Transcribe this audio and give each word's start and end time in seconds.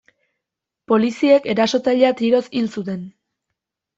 Poliziek 0.91 1.45
erasotzailea 1.53 2.11
tiroz 2.21 2.41
hil 2.61 2.65
zuten. 2.79 3.07